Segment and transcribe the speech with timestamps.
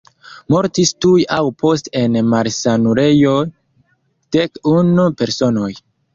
[0.53, 3.35] Mortis tuj aŭ poste en malsanulejoj
[4.39, 5.71] dek-unu personoj.